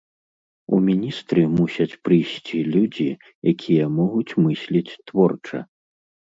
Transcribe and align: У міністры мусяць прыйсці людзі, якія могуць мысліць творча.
У 0.77 0.79
міністры 0.87 1.41
мусяць 1.57 1.99
прыйсці 2.09 2.63
людзі, 2.77 3.07
якія 3.55 3.85
могуць 4.01 4.31
мысліць 4.49 4.87
творча. 5.07 5.59